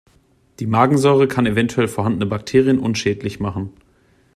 Die 0.59 0.65
Magensäure 0.65 1.27
kann 1.27 1.45
eventuell 1.45 1.87
vorhandene 1.87 2.25
Bakterien 2.27 2.79
unschädlich 2.79 3.39
machen. 3.39 3.71